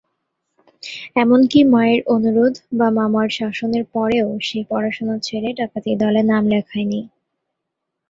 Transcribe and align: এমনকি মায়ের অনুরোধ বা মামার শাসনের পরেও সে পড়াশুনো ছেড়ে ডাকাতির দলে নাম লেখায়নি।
এমনকি 1.15 1.59
মায়ের 1.73 2.01
অনুরোধ 2.07 2.53
বা 2.79 2.87
মামার 2.97 3.27
শাসনের 3.39 3.83
পরেও 3.95 4.27
সে 4.47 4.59
পড়াশুনো 4.69 5.15
ছেড়ে 5.27 5.49
ডাকাতির 5.59 5.97
দলে 6.03 6.21
নাম 6.31 6.43
লেখায়নি। 6.53 7.01